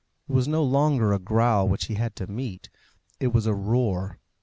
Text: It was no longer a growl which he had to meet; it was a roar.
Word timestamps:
It 0.27 0.31
was 0.33 0.47
no 0.47 0.63
longer 0.63 1.13
a 1.13 1.19
growl 1.19 1.67
which 1.69 1.85
he 1.85 1.93
had 1.93 2.15
to 2.15 2.25
meet; 2.25 2.71
it 3.19 3.27
was 3.27 3.45
a 3.45 3.53
roar. 3.53 4.17